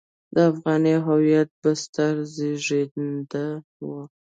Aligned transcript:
د 0.33 0.35
افغاني 0.51 0.95
هویت 1.07 1.49
بستر 1.61 2.13
زېږنده 2.35 3.45
وو. 3.85 3.99